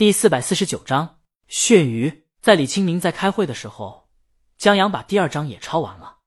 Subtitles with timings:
[0.00, 2.24] 第四百四十九章血鱼。
[2.40, 4.08] 在李清明在开会的时候，
[4.56, 6.20] 江阳把第二章也抄完了。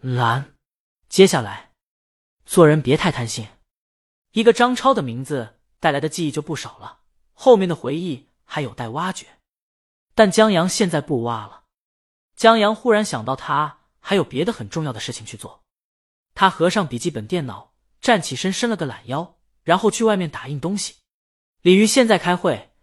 [0.00, 0.56] 蓝，
[1.08, 1.72] 接下来
[2.44, 3.48] 做人别太贪心。
[4.32, 6.98] 一个张超的名字带来的记忆就不少了，
[7.32, 9.26] 后面的回忆还有待挖掘。
[10.14, 11.64] 但江阳现在不挖了。
[12.36, 15.64] 江阳忽然想到，他还有别的很重要的事情去做。
[16.34, 17.72] 他合上笔记本电脑，
[18.02, 20.96] 站起身，伸了个懒腰，然后去外面打印东西。
[21.62, 22.73] 李鱼现在开会。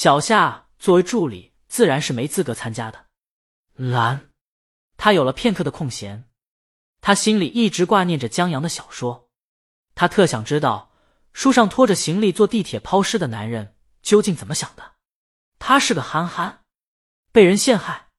[0.00, 3.06] 小夏作为助理，自然是没资格参加的。
[3.74, 4.30] 蓝，
[4.96, 6.30] 他有了片刻的空闲，
[7.00, 9.28] 他心里一直挂念着江阳的小说，
[9.96, 10.92] 他特想知道
[11.32, 14.92] 书上拖着行李坐地铁抛尸的男人究竟怎么想的。
[15.58, 16.60] 他是个憨憨，
[17.32, 18.10] 被人陷害，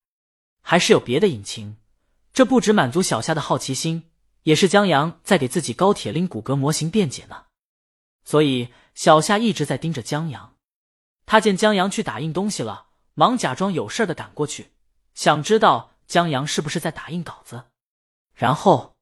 [0.61, 1.77] 还是有别的隐情？
[2.33, 4.11] 这不止满足小夏的好奇心，
[4.43, 7.45] 也是江阳在给自己高铁拎骨骼模型辩解呢。
[8.25, 10.57] 所以小夏一直在盯着江阳。
[11.29, 14.71] 他见江阳去打印东西了，忙假装有事的赶过去，
[15.13, 17.65] 想知道江阳是不是在打印稿子。
[18.33, 18.95] 然后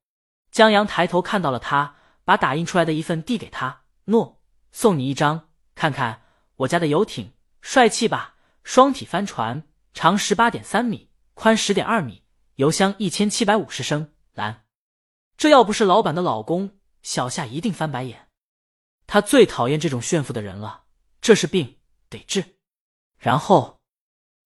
[0.52, 4.42] 江阳抬头看到了他，把打印出来的一份递给他，诺，
[4.73, 6.23] 送你一张，看看
[6.58, 8.36] 我家的游艇，帅气吧？
[8.61, 12.23] 双体帆船，长十八点三米，宽十点二米，
[12.55, 14.11] 油箱一千七百五十升。
[14.33, 14.66] 蓝，
[15.38, 18.28] 这要不是老板的老公，小夏一定翻白眼。
[19.05, 20.83] 他最讨厌这种炫富的人了，
[21.22, 21.75] 这是病。
[22.09, 22.58] 得治。
[23.17, 23.80] 然后，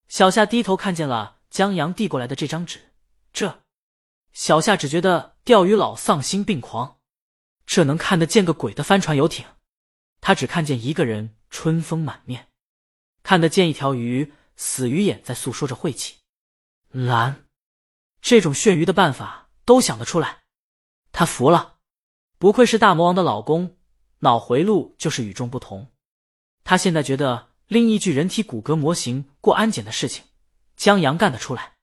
[0.08, 2.94] 小夏低头看见了江阳递过来的这张纸。
[3.34, 3.64] 这，
[4.32, 7.00] 小夏只觉得钓鱼佬丧心病狂。
[7.66, 9.46] 这能看得见个鬼的帆船游艇？
[10.22, 12.50] 他只看见一个人春风满面，
[13.24, 16.20] 看得见一条鱼死鱼眼在诉说着晦气。
[16.90, 17.46] 蓝，
[18.22, 20.44] 这种炫鱼的办法都想得出来。
[21.12, 21.80] 他服了，
[22.38, 23.78] 不愧是大魔王的老公，
[24.20, 25.92] 脑回路就是与众不同。
[26.64, 27.51] 他现在觉得。
[27.72, 30.26] 另一具人体骨骼模型过安检的事情，
[30.76, 31.78] 江阳干得出来。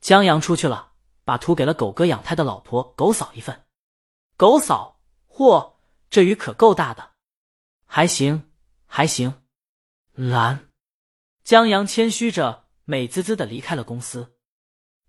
[0.00, 0.92] 江阳出去了，
[1.24, 3.66] 把图给了狗哥养胎的老婆狗嫂一份。
[4.36, 5.78] 狗嫂，嚯，
[6.10, 7.14] 这鱼可够大的，
[7.86, 8.52] 还行，
[8.86, 9.42] 还行。
[10.12, 10.68] 蓝，
[11.42, 14.36] 江阳谦虚着，美滋滋的离开了公司。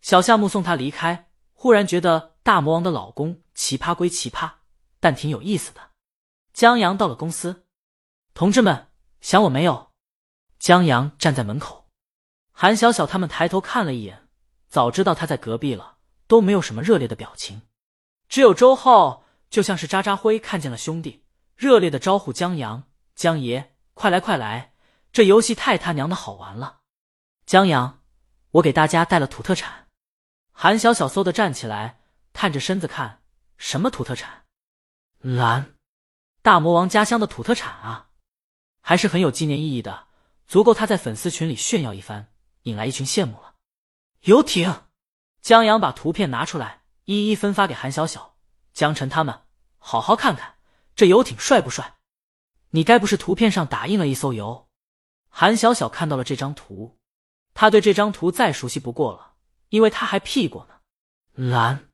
[0.02, 4.52] 小夏目送他离开，忽然觉得大魔王的老公奇葩归奇葩，
[5.00, 5.92] 但挺有意思的。
[6.54, 7.68] 江阳到了公司，
[8.34, 8.88] 同志们，
[9.22, 9.86] 想我没有？
[10.60, 11.88] 江阳站在门口，
[12.52, 14.28] 韩小小他们抬头看了一眼，
[14.68, 15.98] 早知道他在隔壁了，
[16.28, 17.62] 都没有什么热烈的表情。
[18.28, 21.24] 只有周浩，就像是渣渣辉看见了兄弟，
[21.56, 22.84] 热烈的招呼江阳
[23.16, 24.74] ：“江爷，快来快来，
[25.12, 26.80] 这游戏太他娘的好玩了！”
[27.46, 28.02] 江阳，
[28.52, 29.88] 我给大家带了土特产。
[30.52, 32.02] 韩小小嗖的站起来，
[32.34, 33.22] 探着身子看，
[33.58, 34.44] 什么土特产？
[35.20, 35.76] 蓝，
[36.42, 38.10] 大魔王家乡的土特产啊，
[38.82, 40.07] 还是很有纪念意义的。
[40.48, 42.32] 足够他在粉丝群里炫耀一番，
[42.64, 43.56] 引来一群羡慕了。
[44.22, 44.86] 游艇，
[45.42, 48.38] 江阳把图片拿出来，一一分发给韩小小、
[48.74, 49.42] 江晨他们，
[49.78, 50.56] 好好看看
[50.96, 51.98] 这游艇帅不帅？
[52.70, 54.70] 你该不是图片上打印了一艘游？
[55.30, 56.98] 韩小小看到了这张图，
[57.54, 59.34] 他对这张图再熟悉不过了，
[59.70, 60.76] 因为他还 P 过呢。
[61.34, 61.90] 蓝，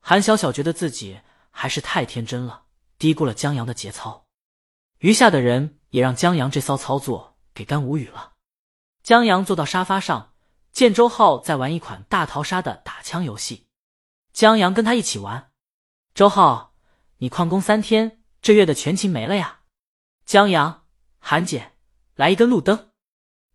[0.00, 1.20] 韩小小觉得自己
[1.50, 2.64] 还是太天真了，
[2.98, 4.26] 低估了江阳的节操。
[4.98, 7.37] 余下的人也让江阳这骚操作。
[7.58, 8.34] 给干无语了。
[9.02, 10.32] 江阳坐到沙发上，
[10.70, 13.66] 见周浩在玩一款大逃杀的打枪游戏。
[14.32, 15.50] 江阳跟他一起玩。
[16.14, 16.76] 周浩，
[17.16, 19.62] 你旷工三天，这月的全勤没了呀？
[20.24, 20.84] 江阳，
[21.18, 21.72] 韩姐，
[22.14, 22.90] 来一根路灯。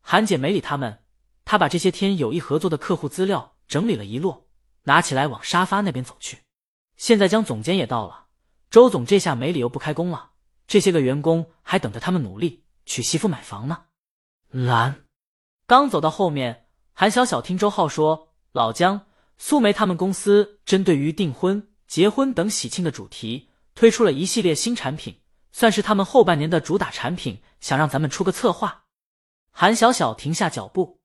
[0.02, 1.06] 韩姐没理他们，
[1.46, 4.50] 她把这些天有意合作的客户资料整理了一摞，
[4.84, 6.40] 拿起来往沙发那边走去。
[6.98, 8.26] 现在江总监也到了，
[8.70, 10.32] 周总这下没理由不开工了。
[10.68, 13.86] 这些个员工还等着他们努力娶媳妇买房呢。
[14.54, 15.06] 蓝，
[15.66, 25.22] 刚走到后面，韩小小听周浩说，老姜、苏梅他们公司针对于订婚、结婚等喜庆的主题，推出了一系列新产品，
[25.52, 28.84] 算是他们后半年的主打产品，想让咱们出个策划。
[29.50, 31.02] 韩小小停下脚步，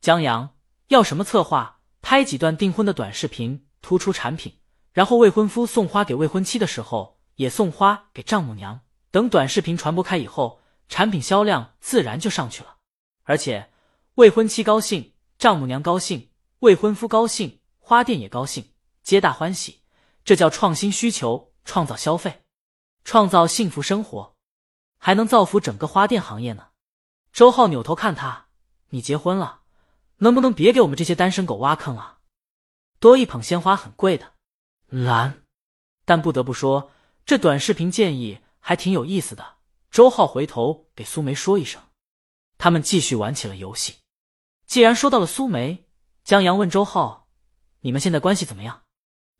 [0.00, 0.50] 江阳
[0.86, 1.80] 要什么策划？
[2.02, 4.60] 拍几段订婚的短视频，突出产品，
[4.92, 8.82] 然后未婚夫送花给未婚妻的时候，也送花给丈母娘。
[9.10, 12.75] 等短视频传播开以后，产品销量自然就上去了。
[13.26, 13.70] 而且，
[14.14, 16.30] 未婚妻高兴，丈母娘高兴，
[16.60, 19.82] 未婚夫高兴，花店也高兴，皆大欢喜。
[20.24, 22.44] 这叫创新需求，创造消费，
[23.04, 24.34] 创造幸福生活，
[24.98, 26.68] 还能造福整个花店行业呢。
[27.32, 28.46] 周浩扭头看他
[28.90, 29.62] ：“你结婚了，
[30.18, 32.18] 能不能别给我们这些单身狗挖坑啊？
[33.00, 34.34] 多一捧鲜花很贵的。”
[34.86, 35.42] 蓝，
[36.04, 36.92] 但不得不说，
[37.24, 39.56] 这短视频建议还挺有意思的。
[39.90, 41.82] 周浩回头给苏梅说一声。
[42.58, 43.96] 他们继续玩起了游戏。
[44.66, 45.84] 既然说到了苏梅，
[46.24, 47.28] 江阳问周浩
[47.82, 48.82] ：“你们现在关系怎么样？”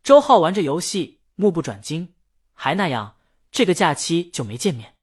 [0.05, 2.15] 周浩玩着游戏，目不转睛，
[2.55, 3.17] 还那样，
[3.51, 4.95] 这个假期就没见面。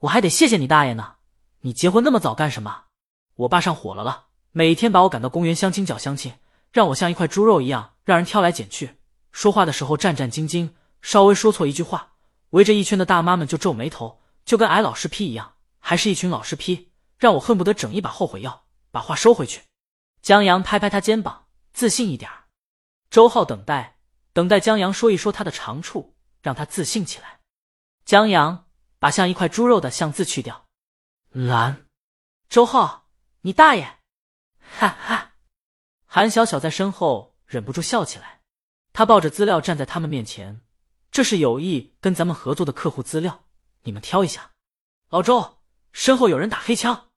[0.00, 1.14] 我还得谢谢你大爷呢！
[1.60, 2.84] 你结婚那么早干什么？
[3.36, 6.34] 我爸上火了了，每天把我赶到公园相亲角相亲，
[6.70, 8.98] 让我像一块猪肉一样让人挑来拣去，
[9.30, 10.70] 说话的时候战战兢兢，
[11.00, 12.12] 稍微说错一句话，
[12.50, 16.91] 围着一圈的大妈们就皱眉头，就跟挨老师批一样，还是一群老师批。
[17.22, 19.62] 让我恨不得整一把后悔药，把话收回去。
[20.22, 22.28] 江阳拍拍他肩膀，自信一点
[23.10, 24.00] 周浩等待，
[24.32, 27.38] 等待江阳说一说他的长处，让他自信起来。
[28.04, 28.66] 江阳
[28.98, 30.66] 把像一块猪肉的“像”字去掉。
[31.30, 31.86] 蓝，
[32.48, 33.06] 周浩，
[33.42, 34.00] 你大爷！
[34.58, 35.34] 哈哈。
[36.06, 38.40] 韩小小在身后忍不住笑起来。
[38.92, 40.60] 他抱着资料站在他们面前，
[41.12, 43.44] 这是有意跟咱们合作的客户资料，
[43.82, 44.50] 你们挑一下。
[45.08, 45.58] 老周，
[45.92, 47.10] 身后有人打黑枪。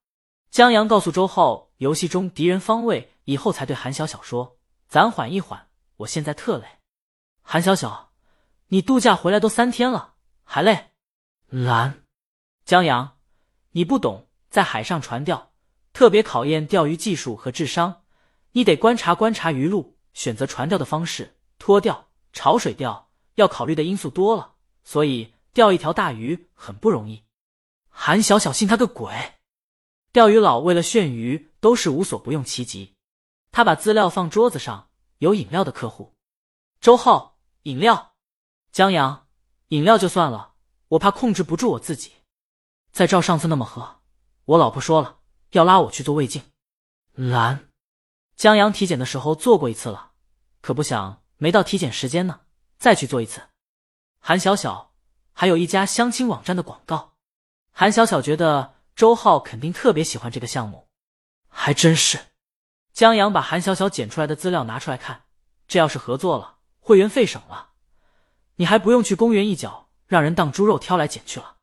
[0.50, 4.58] 江阳告诉周浩，游戏中敌人方位以后，才对韩小小说
[4.88, 6.66] ：“咱缓一缓，我现在特累。”
[7.44, 8.12] 韩小小，
[8.70, 10.14] 你度假回来都三天了，
[10.44, 10.92] 还累？
[11.50, 12.04] 蓝，
[12.66, 13.18] 江阳，
[13.72, 15.52] 你不懂，在海上船钓，
[15.94, 18.04] 特别考验钓鱼技术和智商。
[18.54, 24.54] 你得观察观察鱼路，选择船钓的方式，拖钓、潮水钓，要考虑的因素多了，
[24.84, 27.24] 所以钓一条大鱼很不容易。
[27.90, 29.35] 韩小小信他个鬼！
[30.16, 32.96] 钓鱼佬为了炫鱼，都是无所不用其极。
[33.52, 36.14] 他把资料放桌子上，有饮料的客户，
[36.80, 38.14] 周浩饮料，
[38.72, 39.28] 江阳
[39.68, 40.54] 饮料就算了，
[40.88, 42.14] 我怕控制不住我自己，
[42.94, 44.00] 再照上次那么喝。
[44.46, 45.18] 我老婆说了，
[45.52, 46.42] 要拉我去做胃镜。
[47.16, 47.68] 蓝，
[48.38, 50.12] 江阳体检的时候做过一次了，
[50.62, 52.40] 可不想没到体检时间呢，
[52.78, 53.42] 再去做一次。
[54.20, 54.94] 韩小小，
[55.34, 57.16] 还有一家相亲网站的广告。
[57.74, 58.75] 韩小小觉得。
[58.96, 60.88] 周浩肯定特别喜欢这个项目，
[61.50, 62.18] 还真是。
[62.94, 65.26] 江阳把韩小小剪出来的资料拿出来看，
[65.68, 67.72] 这要是合作了，会员费省了，
[68.56, 71.58] 你还不用去公园一角让人当猪肉挑来捡去了。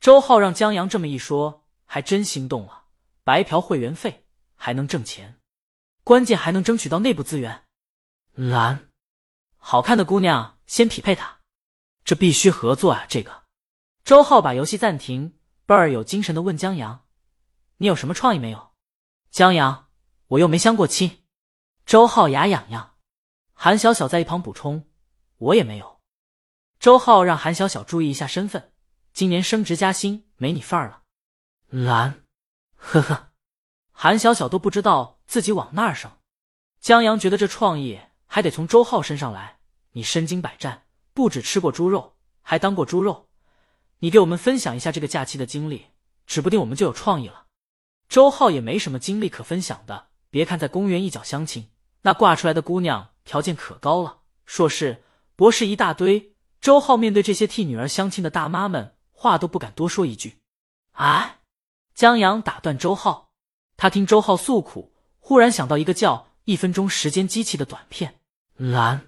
[0.00, 2.84] 周浩让江阳这么一说，还真心动了。
[3.24, 5.38] 白嫖会员费还能挣钱，
[6.02, 7.64] 关键还能争取到内部资源。
[8.32, 8.88] 蓝，
[9.58, 11.40] 好看的姑娘先匹配他，
[12.04, 13.04] 这必须合作啊！
[13.06, 13.44] 这个，
[14.02, 15.38] 周浩把游戏暂停。
[15.66, 17.06] 倍儿有精神的问江阳
[17.78, 18.72] ：“你有什么创意没有？”
[19.30, 19.88] 江阳
[20.28, 21.24] ：“我又没相过亲。”
[21.86, 22.94] 周浩牙痒痒。
[23.52, 24.86] 韩小小在一旁补充
[25.38, 26.00] ：“我也没有。”
[26.80, 28.72] 周浩让韩小小注意一下身份，
[29.12, 31.02] 今年升职加薪，没你份儿了。
[31.68, 32.24] 蓝，
[32.76, 33.32] 呵呵，
[33.90, 36.10] 韩小小都不知道自己往那儿升。
[36.80, 39.60] 江阳觉得这创意还得从周浩身上来。
[39.92, 43.28] 你身经百战，不止吃过猪肉，还当过猪肉。
[44.04, 45.86] 你给我们分享一下这个假期的经历，
[46.26, 47.46] 指不定我们就有创意了。
[48.06, 51.70] 周浩也没什么经历可分享的，别看在公园一角相亲，
[52.02, 55.02] 那挂出来的姑娘条件可高了，硕士、
[55.36, 56.34] 博士一大堆。
[56.60, 60.36] 周浩面对这些替女儿相亲的大妈们，话都不敢多说一句。
[60.92, 61.38] 啊！
[61.94, 63.30] 江阳打断周浩，
[63.78, 68.16] 他听周浩诉苦，忽然想到一个叫《一分钟时间机器》的短片。
[68.56, 69.06] 蓝。